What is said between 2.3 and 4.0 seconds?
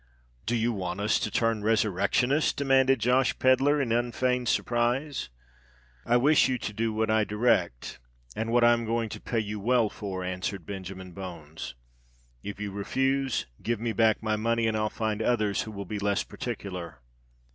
demanded Josh Pedler, in